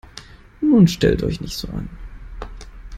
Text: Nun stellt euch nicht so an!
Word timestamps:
Nun 0.61 0.87
stellt 0.87 1.21
euch 1.21 1.41
nicht 1.41 1.55
so 1.55 1.67
an! 1.67 1.87